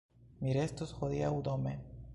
Mi 0.45 0.55
restos 0.57 0.95
hodiaŭ 1.03 1.31
dome. 1.51 1.79